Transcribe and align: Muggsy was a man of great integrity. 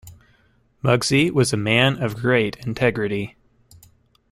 Muggsy 0.83 1.29
was 1.29 1.53
a 1.53 1.57
man 1.57 2.01
of 2.01 2.17
great 2.17 2.55
integrity. 2.65 3.37